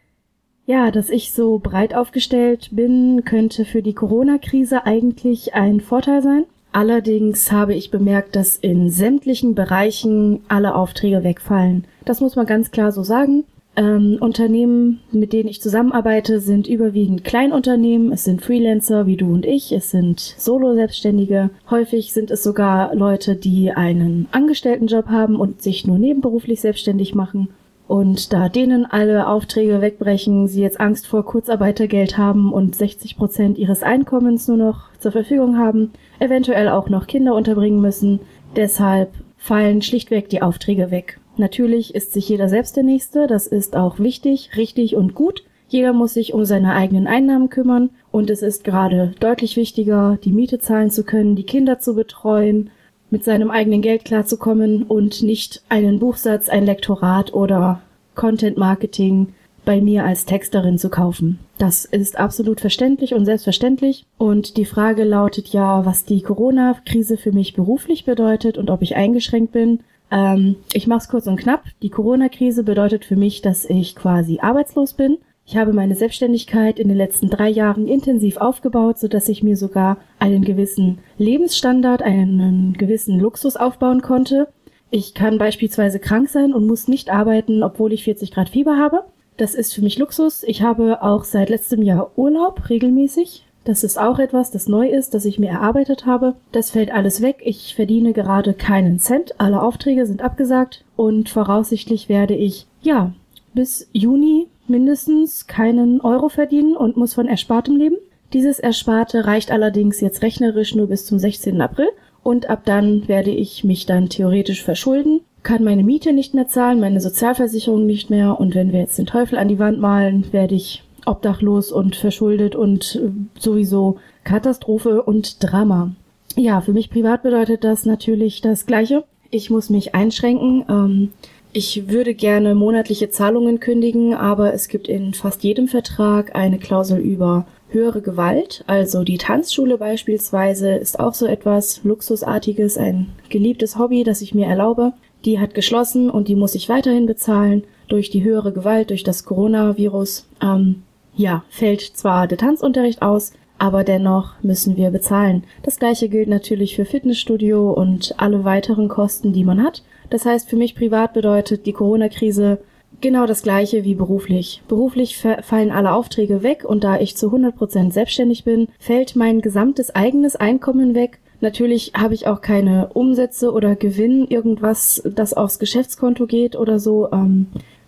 [0.68, 6.44] Ja, dass ich so breit aufgestellt bin, könnte für die Corona-Krise eigentlich ein Vorteil sein.
[6.72, 11.86] Allerdings habe ich bemerkt, dass in sämtlichen Bereichen alle Aufträge wegfallen.
[12.04, 13.44] Das muss man ganz klar so sagen.
[13.76, 18.12] Ähm, Unternehmen, mit denen ich zusammenarbeite, sind überwiegend Kleinunternehmen.
[18.12, 19.72] Es sind Freelancer wie du und ich.
[19.72, 21.48] Es sind Solo-Selbstständige.
[21.70, 27.48] Häufig sind es sogar Leute, die einen Angestelltenjob haben und sich nur nebenberuflich selbstständig machen.
[27.88, 33.56] Und da denen alle Aufträge wegbrechen, sie jetzt Angst vor Kurzarbeitergeld haben und 60 Prozent
[33.56, 38.20] ihres Einkommens nur noch zur Verfügung haben, eventuell auch noch Kinder unterbringen müssen,
[38.54, 41.18] deshalb fallen schlichtweg die Aufträge weg.
[41.38, 45.44] Natürlich ist sich jeder selbst der Nächste, das ist auch wichtig, richtig und gut.
[45.68, 50.32] Jeder muss sich um seine eigenen Einnahmen kümmern und es ist gerade deutlich wichtiger, die
[50.32, 52.68] Miete zahlen zu können, die Kinder zu betreuen
[53.10, 57.80] mit seinem eigenen Geld klarzukommen und nicht einen Buchsatz, ein Lektorat oder
[58.14, 61.38] Content Marketing bei mir als Texterin zu kaufen.
[61.58, 64.06] Das ist absolut verständlich und selbstverständlich.
[64.16, 68.96] Und die Frage lautet ja, was die Corona-Krise für mich beruflich bedeutet und ob ich
[68.96, 69.80] eingeschränkt bin.
[70.10, 71.64] Ähm, ich mache es kurz und knapp.
[71.82, 75.18] Die Corona-Krise bedeutet für mich, dass ich quasi arbeitslos bin.
[75.50, 79.56] Ich habe meine Selbstständigkeit in den letzten drei Jahren intensiv aufgebaut, so dass ich mir
[79.56, 84.48] sogar einen gewissen Lebensstandard, einen gewissen Luxus aufbauen konnte.
[84.90, 89.04] Ich kann beispielsweise krank sein und muss nicht arbeiten, obwohl ich 40 Grad Fieber habe.
[89.38, 90.42] Das ist für mich Luxus.
[90.42, 93.46] Ich habe auch seit letztem Jahr Urlaub regelmäßig.
[93.64, 96.34] Das ist auch etwas, das neu ist, das ich mir erarbeitet habe.
[96.52, 97.38] Das fällt alles weg.
[97.42, 99.40] Ich verdiene gerade keinen Cent.
[99.40, 103.14] Alle Aufträge sind abgesagt und voraussichtlich werde ich, ja,
[103.54, 107.96] bis Juni mindestens keinen Euro verdienen und muss von Erspartem leben.
[108.32, 111.60] Dieses Ersparte reicht allerdings jetzt rechnerisch nur bis zum 16.
[111.60, 111.88] April
[112.22, 116.80] und ab dann werde ich mich dann theoretisch verschulden, kann meine Miete nicht mehr zahlen,
[116.80, 120.54] meine Sozialversicherung nicht mehr und wenn wir jetzt den Teufel an die Wand malen, werde
[120.54, 125.92] ich obdachlos und verschuldet und äh, sowieso Katastrophe und Drama.
[126.36, 129.04] Ja, für mich privat bedeutet das natürlich das Gleiche.
[129.30, 130.64] Ich muss mich einschränken.
[130.68, 131.12] Ähm,
[131.52, 136.98] ich würde gerne monatliche Zahlungen kündigen, aber es gibt in fast jedem Vertrag eine Klausel
[136.98, 138.64] über höhere Gewalt.
[138.66, 144.46] Also die Tanzschule beispielsweise ist auch so etwas Luxusartiges, ein geliebtes Hobby, das ich mir
[144.46, 144.92] erlaube.
[145.24, 149.24] Die hat geschlossen und die muss ich weiterhin bezahlen durch die höhere Gewalt, durch das
[149.24, 150.26] Coronavirus.
[150.42, 150.82] Ähm,
[151.16, 155.44] ja, fällt zwar der Tanzunterricht aus, aber dennoch müssen wir bezahlen.
[155.62, 159.82] Das gleiche gilt natürlich für Fitnessstudio und alle weiteren Kosten, die man hat.
[160.10, 162.58] Das heißt, für mich privat bedeutet die Corona-Krise
[163.00, 164.62] genau das gleiche wie beruflich.
[164.68, 169.94] Beruflich fallen alle Aufträge weg und da ich zu 100% selbstständig bin, fällt mein gesamtes
[169.94, 171.18] eigenes Einkommen weg.
[171.40, 177.08] Natürlich habe ich auch keine Umsätze oder Gewinn, irgendwas, das aufs Geschäftskonto geht oder so.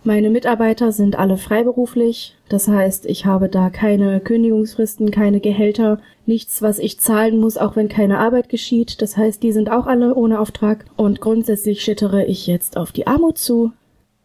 [0.03, 2.35] Meine Mitarbeiter sind alle freiberuflich.
[2.49, 7.75] Das heißt, ich habe da keine Kündigungsfristen, keine Gehälter, nichts, was ich zahlen muss, auch
[7.75, 9.03] wenn keine Arbeit geschieht.
[9.03, 10.85] Das heißt, die sind auch alle ohne Auftrag.
[10.97, 13.73] Und grundsätzlich schittere ich jetzt auf die Armut zu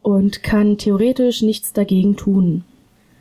[0.01, 2.65] und kann theoretisch nichts dagegen tun.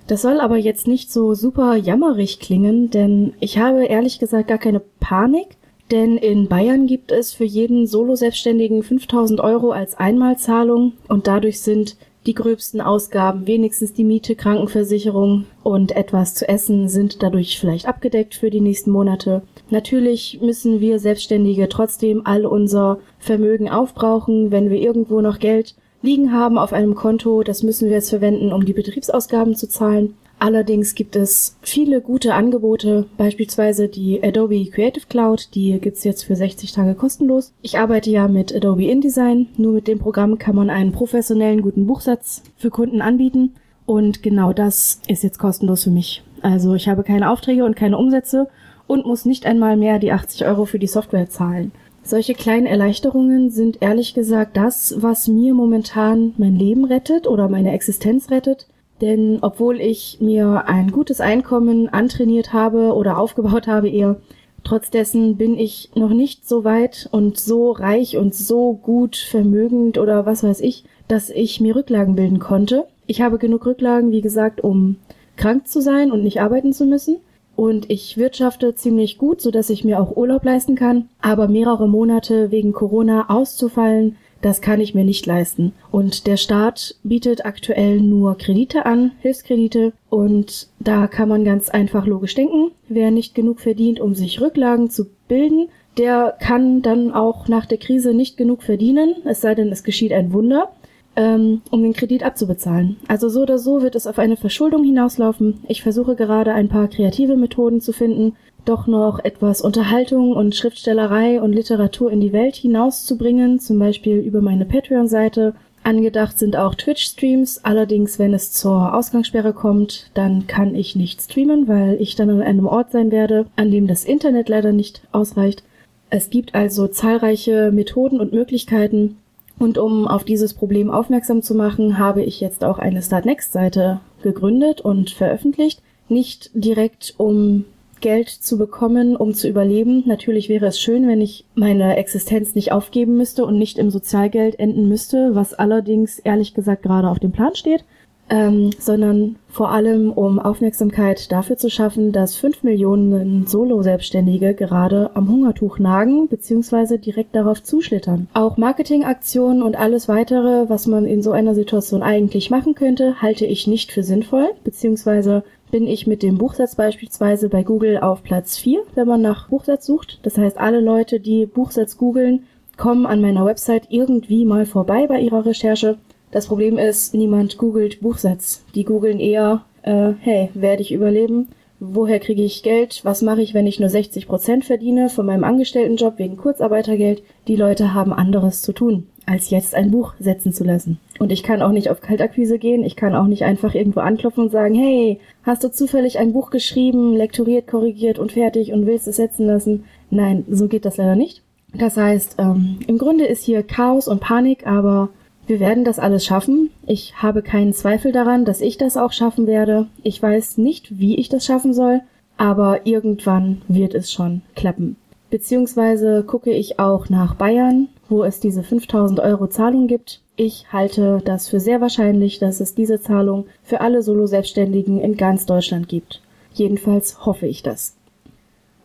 [0.07, 4.59] Das soll aber jetzt nicht so super jammerig klingen, denn ich habe ehrlich gesagt gar
[4.59, 5.57] keine Panik,
[5.91, 11.97] denn in Bayern gibt es für jeden Solo-Selbstständigen 5000 Euro als Einmalzahlung und dadurch sind
[12.25, 18.35] die gröbsten Ausgaben, wenigstens die Miete, Krankenversicherung und etwas zu essen sind dadurch vielleicht abgedeckt
[18.35, 19.43] für die nächsten Monate.
[19.69, 26.31] Natürlich müssen wir Selbstständige trotzdem all unser Vermögen aufbrauchen, wenn wir irgendwo noch Geld liegen
[26.31, 27.43] haben auf einem Konto.
[27.43, 30.15] Das müssen wir jetzt verwenden, um die Betriebsausgaben zu zahlen.
[30.37, 36.35] Allerdings gibt es viele gute Angebote, beispielsweise die Adobe Creative Cloud, die gibt's jetzt für
[36.35, 37.53] 60 Tage kostenlos.
[37.61, 41.87] Ich arbeite ja mit Adobe InDesign, nur mit dem Programm kann man einen professionellen guten
[41.87, 46.23] Buchsatz für Kunden anbieten und genau das ist jetzt kostenlos für mich.
[46.41, 48.47] Also ich habe keine Aufträge und keine Umsätze
[48.87, 51.71] und muss nicht einmal mehr die 80 Euro für die Software zahlen.
[52.03, 57.71] Solche kleinen Erleichterungen sind ehrlich gesagt das, was mir momentan mein Leben rettet oder meine
[57.71, 58.67] Existenz rettet.
[59.01, 64.17] Denn obwohl ich mir ein gutes Einkommen antrainiert habe oder aufgebaut habe eher,
[64.63, 69.97] trotz dessen bin ich noch nicht so weit und so reich und so gut vermögend
[69.97, 72.85] oder was weiß ich, dass ich mir Rücklagen bilden konnte.
[73.05, 74.97] Ich habe genug Rücklagen, wie gesagt, um
[75.35, 77.17] krank zu sein und nicht arbeiten zu müssen
[77.55, 81.09] und ich wirtschafte ziemlich gut, so dass ich mir auch Urlaub leisten kann.
[81.21, 85.73] Aber mehrere Monate wegen Corona auszufallen, das kann ich mir nicht leisten.
[85.89, 89.91] Und der Staat bietet aktuell nur Kredite an, Hilfskredite.
[90.11, 94.91] Und da kann man ganz einfach logisch denken, wer nicht genug verdient, um sich Rücklagen
[94.91, 99.69] zu bilden, der kann dann auch nach der Krise nicht genug verdienen, es sei denn,
[99.71, 100.69] es geschieht ein Wunder
[101.15, 102.97] ähm, um den Kredit abzubezahlen.
[103.07, 105.61] Also so oder so wird es auf eine Verschuldung hinauslaufen.
[105.67, 111.41] Ich versuche gerade ein paar kreative Methoden zu finden, doch noch etwas Unterhaltung und Schriftstellerei
[111.41, 115.53] und Literatur in die Welt hinauszubringen, zum Beispiel über meine Patreon-Seite.
[115.83, 121.67] Angedacht sind auch Twitch-Streams, allerdings wenn es zur Ausgangssperre kommt, dann kann ich nicht streamen,
[121.67, 125.63] weil ich dann an einem Ort sein werde, an dem das Internet leider nicht ausreicht.
[126.09, 129.17] Es gibt also zahlreiche Methoden und Möglichkeiten,
[129.57, 134.81] und um auf dieses Problem aufmerksam zu machen, habe ich jetzt auch eine Startnext-Seite gegründet
[134.81, 135.81] und veröffentlicht.
[136.09, 137.65] Nicht direkt um
[138.05, 140.03] Geld zu bekommen, um zu überleben.
[140.05, 144.59] Natürlich wäre es schön, wenn ich meine Existenz nicht aufgeben müsste und nicht im Sozialgeld
[144.59, 147.83] enden müsste, was allerdings ehrlich gesagt gerade auf dem Plan steht
[148.29, 155.29] ähm, sondern vor allem um Aufmerksamkeit dafür zu schaffen, dass fünf Millionen Solo-Selbstständige gerade am
[155.29, 156.97] Hungertuch nagen bzw.
[156.97, 158.27] direkt darauf zuschlittern.
[158.33, 163.45] Auch Marketingaktionen und alles weitere, was man in so einer Situation eigentlich machen könnte, halte
[163.45, 168.57] ich nicht für sinnvoll, beziehungsweise bin ich mit dem Buchsatz beispielsweise bei Google auf Platz
[168.57, 170.19] 4, wenn man nach Buchsatz sucht.
[170.23, 172.45] Das heißt, alle Leute, die Buchsatz googeln,
[172.77, 175.97] kommen an meiner Website irgendwie mal vorbei bei ihrer Recherche
[176.35, 178.61] das Problem ist, niemand googelt Buchsatz.
[178.75, 181.47] Die googeln eher, äh, hey, werde ich überleben?
[181.79, 183.01] Woher kriege ich Geld?
[183.03, 187.21] Was mache ich, wenn ich nur 60 Prozent verdiene von meinem Angestelltenjob wegen Kurzarbeitergeld?
[187.47, 190.99] Die Leute haben anderes zu tun, als jetzt ein Buch setzen zu lassen.
[191.19, 192.83] Und ich kann auch nicht auf Kaltakquise gehen.
[192.83, 196.49] Ich kann auch nicht einfach irgendwo anklopfen und sagen, hey, hast du zufällig ein Buch
[196.49, 199.83] geschrieben, lektoriert, korrigiert und fertig und willst es setzen lassen?
[200.09, 201.41] Nein, so geht das leider nicht.
[201.73, 205.09] Das heißt, ähm, im Grunde ist hier Chaos und Panik, aber
[205.47, 206.71] wir werden das alles schaffen.
[206.85, 209.87] Ich habe keinen Zweifel daran, dass ich das auch schaffen werde.
[210.03, 212.01] Ich weiß nicht, wie ich das schaffen soll,
[212.37, 214.95] aber irgendwann wird es schon klappen.
[215.29, 220.21] Beziehungsweise gucke ich auch nach Bayern, wo es diese 5000 Euro Zahlung gibt.
[220.35, 225.45] Ich halte das für sehr wahrscheinlich, dass es diese Zahlung für alle Solo-Selbstständigen in ganz
[225.45, 226.21] Deutschland gibt.
[226.53, 227.95] Jedenfalls hoffe ich das.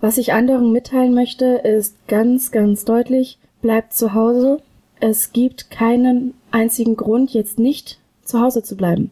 [0.00, 4.62] Was ich anderen mitteilen möchte, ist ganz, ganz deutlich, bleibt zu Hause,
[5.00, 9.10] es gibt keinen einzigen Grund, jetzt nicht zu Hause zu bleiben.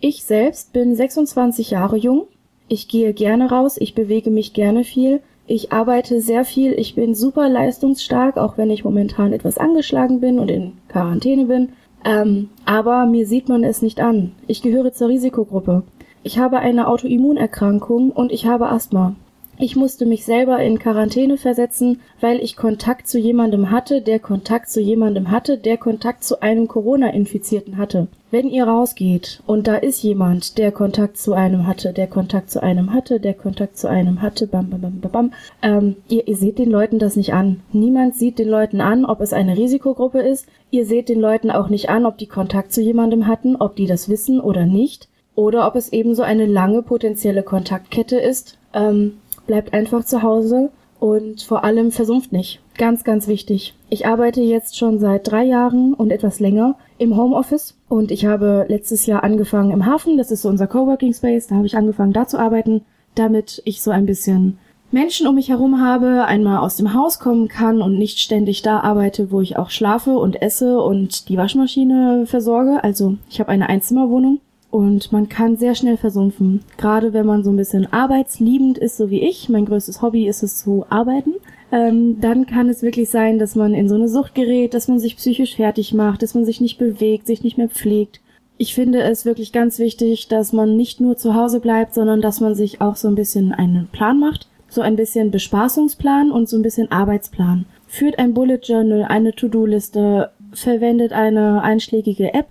[0.00, 2.26] Ich selbst bin 26 Jahre jung.
[2.68, 5.20] Ich gehe gerne raus, ich bewege mich gerne viel.
[5.46, 10.38] Ich arbeite sehr viel, ich bin super leistungsstark, auch wenn ich momentan etwas angeschlagen bin
[10.38, 11.70] und in Quarantäne bin.
[12.04, 14.32] Ähm, aber mir sieht man es nicht an.
[14.46, 15.82] Ich gehöre zur Risikogruppe.
[16.22, 19.14] Ich habe eine Autoimmunerkrankung und ich habe Asthma.
[19.58, 24.70] Ich musste mich selber in Quarantäne versetzen, weil ich Kontakt zu jemandem hatte, der Kontakt
[24.70, 28.08] zu jemandem hatte, der Kontakt zu einem Corona-Infizierten hatte.
[28.30, 32.62] Wenn ihr rausgeht und da ist jemand, der Kontakt zu einem hatte, der Kontakt zu
[32.62, 36.36] einem hatte, der Kontakt zu einem hatte, bam, bam, bam, bam, bam, ähm, ihr, ihr
[36.36, 37.60] seht den Leuten das nicht an.
[37.72, 40.46] Niemand sieht den Leuten an, ob es eine Risikogruppe ist.
[40.70, 43.86] Ihr seht den Leuten auch nicht an, ob die Kontakt zu jemandem hatten, ob die
[43.86, 45.08] das wissen oder nicht.
[45.34, 48.56] Oder ob es eben so eine lange potenzielle Kontaktkette ist.
[48.74, 52.60] Ähm, bleibt einfach zu Hause und vor allem versumpft nicht.
[52.78, 53.74] Ganz, ganz wichtig.
[53.90, 58.66] Ich arbeite jetzt schon seit drei Jahren und etwas länger im Homeoffice und ich habe
[58.68, 62.12] letztes Jahr angefangen im Hafen, das ist so unser Coworking Space, da habe ich angefangen
[62.12, 62.82] da zu arbeiten,
[63.14, 64.58] damit ich so ein bisschen
[64.92, 68.80] Menschen um mich herum habe, einmal aus dem Haus kommen kann und nicht ständig da
[68.80, 72.84] arbeite, wo ich auch schlafe und esse und die Waschmaschine versorge.
[72.84, 74.40] Also ich habe eine Einzimmerwohnung
[74.72, 76.62] und man kann sehr schnell versumpfen.
[76.78, 79.50] Gerade wenn man so ein bisschen arbeitsliebend ist, so wie ich.
[79.50, 81.34] Mein größtes Hobby ist es zu arbeiten.
[81.70, 84.98] Ähm, dann kann es wirklich sein, dass man in so eine Sucht gerät, dass man
[84.98, 88.20] sich psychisch fertig macht, dass man sich nicht bewegt, sich nicht mehr pflegt.
[88.56, 92.40] Ich finde es wirklich ganz wichtig, dass man nicht nur zu Hause bleibt, sondern dass
[92.40, 94.48] man sich auch so ein bisschen einen Plan macht.
[94.70, 97.66] So ein bisschen Bespaßungsplan und so ein bisschen Arbeitsplan.
[97.86, 102.46] Führt ein Bullet Journal, eine To-Do-Liste, verwendet eine einschlägige App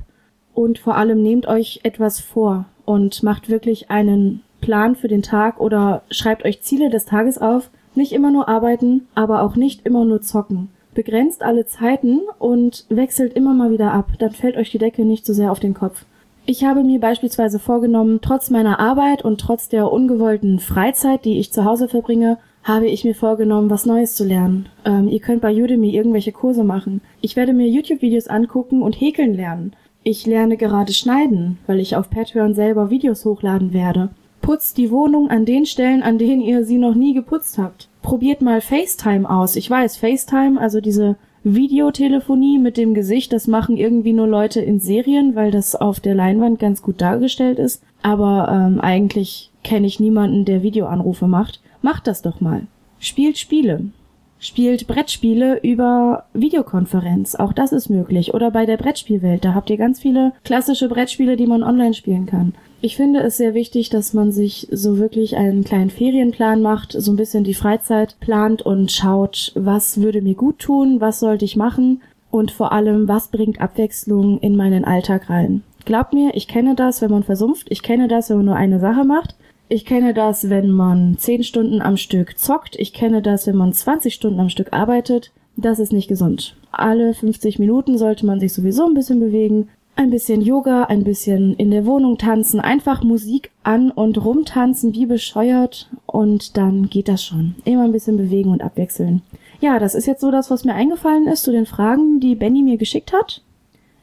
[0.54, 5.60] und vor allem nehmt euch etwas vor und macht wirklich einen Plan für den Tag
[5.60, 7.70] oder schreibt euch Ziele des Tages auf.
[7.94, 10.70] Nicht immer nur arbeiten, aber auch nicht immer nur zocken.
[10.94, 15.26] Begrenzt alle Zeiten und wechselt immer mal wieder ab, dann fällt euch die Decke nicht
[15.26, 16.06] so sehr auf den Kopf.
[16.46, 21.54] Ich habe mir beispielsweise vorgenommen, trotz meiner Arbeit und trotz der ungewollten Freizeit, die ich
[21.54, 24.68] zu Hause verbringe, habe ich mir vorgenommen, was Neues zu lernen.
[24.86, 27.02] Ähm, ihr könnt bei Udemy irgendwelche Kurse machen.
[27.22, 29.74] Ich werde mir YouTube-Videos angucken und häkeln lernen.
[30.04, 34.10] Ich lerne gerade schneiden, weil ich auf Patreon selber Videos hochladen werde.
[34.42, 37.88] Putzt die Wohnung an den Stellen, an denen ihr sie noch nie geputzt habt.
[38.02, 39.56] Probiert mal FaceTime aus.
[39.56, 44.80] Ich weiß, FaceTime, also diese Videotelefonie mit dem Gesicht, das machen irgendwie nur Leute in
[44.80, 47.84] Serien, weil das auf der Leinwand ganz gut dargestellt ist.
[48.02, 51.62] Aber ähm, eigentlich kenne ich niemanden, der Videoanrufe macht.
[51.84, 52.66] Macht das doch mal.
[53.00, 53.92] Spielt Spiele
[54.42, 57.36] spielt Brettspiele über Videokonferenz.
[57.36, 58.34] Auch das ist möglich.
[58.34, 59.46] Oder bei der Brettspielwelt.
[59.46, 62.54] Da habt ihr ganz viele klassische Brettspiele, die man online spielen kann.
[62.82, 67.12] Ich finde es sehr wichtig, dass man sich so wirklich einen kleinen Ferienplan macht, so
[67.12, 71.56] ein bisschen die Freizeit plant und schaut, was würde mir gut tun, was sollte ich
[71.56, 72.02] machen
[72.32, 75.62] und vor allem, was bringt Abwechslung in meinen Alltag rein.
[75.86, 77.68] Glaubt mir, ich kenne das, wenn man versumpft.
[77.70, 79.36] Ich kenne das, wenn man nur eine Sache macht.
[79.74, 82.76] Ich kenne das, wenn man 10 Stunden am Stück zockt.
[82.78, 85.32] Ich kenne das, wenn man 20 Stunden am Stück arbeitet.
[85.56, 86.58] Das ist nicht gesund.
[86.74, 89.70] Alle 50 Minuten sollte man sich sowieso ein bisschen bewegen.
[89.96, 95.06] Ein bisschen Yoga, ein bisschen in der Wohnung tanzen, einfach Musik an und rumtanzen wie
[95.06, 97.56] bescheuert und dann geht das schon.
[97.64, 99.22] Immer ein bisschen bewegen und abwechseln.
[99.62, 102.62] Ja, das ist jetzt so das, was mir eingefallen ist zu den Fragen, die Benny
[102.62, 103.42] mir geschickt hat.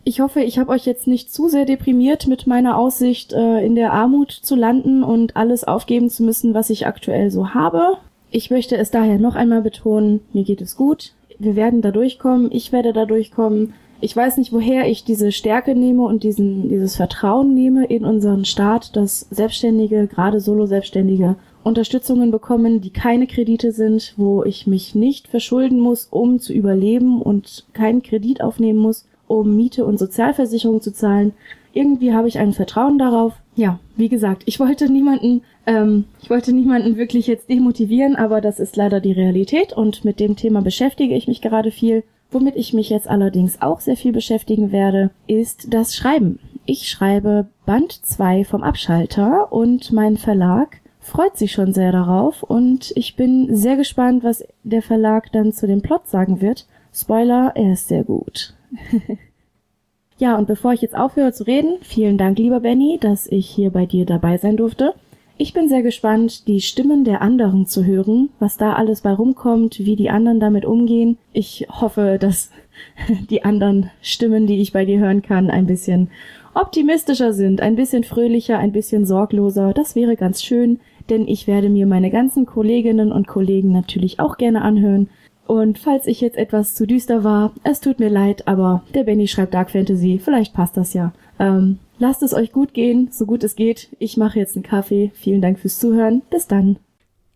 [0.08, 3.74] Ich hoffe, ich habe euch jetzt nicht zu sehr deprimiert mit meiner Aussicht, äh, in
[3.74, 7.98] der Armut zu landen und alles aufgeben zu müssen, was ich aktuell so habe.
[8.30, 11.12] Ich möchte es daher noch einmal betonen, mir geht es gut.
[11.38, 13.74] Wir werden da durchkommen, ich werde da durchkommen.
[14.00, 18.46] Ich weiß nicht, woher ich diese Stärke nehme und diesen, dieses Vertrauen nehme in unseren
[18.46, 25.28] Staat, dass Selbstständige, gerade Solo-Selbstständige, Unterstützungen bekommen, die keine Kredite sind, wo ich mich nicht
[25.28, 30.92] verschulden muss, um zu überleben und keinen Kredit aufnehmen muss um Miete und Sozialversicherung zu
[30.92, 31.32] zahlen.
[31.72, 33.34] Irgendwie habe ich ein Vertrauen darauf.
[33.54, 38.58] Ja, wie gesagt, ich wollte niemanden, ähm, ich wollte niemanden wirklich jetzt demotivieren, aber das
[38.58, 42.02] ist leider die Realität und mit dem Thema beschäftige ich mich gerade viel.
[42.30, 46.40] Womit ich mich jetzt allerdings auch sehr viel beschäftigen werde, ist das Schreiben.
[46.66, 52.92] Ich schreibe Band 2 vom Abschalter und mein Verlag freut sich schon sehr darauf und
[52.94, 56.66] ich bin sehr gespannt, was der Verlag dann zu dem Plot sagen wird.
[57.00, 58.54] Spoiler, er ist sehr gut.
[60.18, 63.70] ja, und bevor ich jetzt aufhöre zu reden, vielen Dank, lieber Benny, dass ich hier
[63.70, 64.94] bei dir dabei sein durfte.
[65.36, 69.78] Ich bin sehr gespannt, die Stimmen der anderen zu hören, was da alles bei rumkommt,
[69.78, 71.18] wie die anderen damit umgehen.
[71.32, 72.50] Ich hoffe, dass
[73.30, 76.10] die anderen Stimmen, die ich bei dir hören kann, ein bisschen
[76.54, 79.72] optimistischer sind, ein bisschen fröhlicher, ein bisschen sorgloser.
[79.72, 84.36] Das wäre ganz schön, denn ich werde mir meine ganzen Kolleginnen und Kollegen natürlich auch
[84.36, 85.08] gerne anhören
[85.48, 89.26] und falls ich jetzt etwas zu düster war, es tut mir leid, aber der Benny
[89.26, 91.14] schreibt Dark Fantasy, vielleicht passt das ja.
[91.38, 93.88] Ähm, lasst es euch gut gehen, so gut es geht.
[93.98, 95.10] Ich mache jetzt einen Kaffee.
[95.14, 96.20] Vielen Dank fürs Zuhören.
[96.30, 96.78] Bis dann.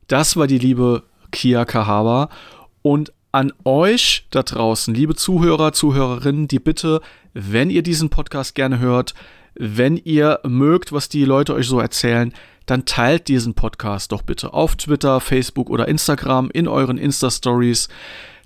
[0.09, 2.29] Das war die liebe Kia Kahaba.
[2.83, 7.01] Und an euch da draußen, liebe Zuhörer, Zuhörerinnen, die Bitte,
[7.33, 9.15] wenn ihr diesen Podcast gerne hört,
[9.55, 12.35] wenn ihr mögt, was die Leute euch so erzählen,
[12.67, 17.89] dann teilt diesen Podcast doch bitte auf Twitter, Facebook oder Instagram in euren Insta-Stories.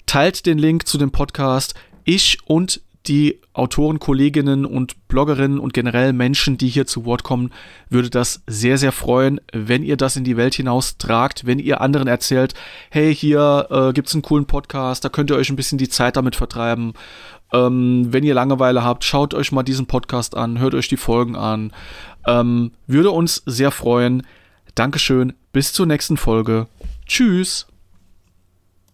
[0.07, 1.75] Teilt den Link zu dem Podcast.
[2.05, 7.51] Ich und die Autoren, Kolleginnen und Bloggerinnen und generell Menschen, die hier zu Wort kommen,
[7.89, 11.81] würde das sehr, sehr freuen, wenn ihr das in die Welt hinaus tragt, wenn ihr
[11.81, 12.55] anderen erzählt,
[12.91, 15.89] hey, hier äh, gibt es einen coolen Podcast, da könnt ihr euch ein bisschen die
[15.89, 16.95] Zeit damit vertreiben.
[17.53, 21.37] Ähm, wenn ihr Langeweile habt, schaut euch mal diesen Podcast an, hört euch die Folgen
[21.37, 21.73] an.
[22.27, 24.27] Ähm, würde uns sehr freuen.
[24.75, 26.67] Dankeschön, bis zur nächsten Folge.
[27.07, 27.67] Tschüss.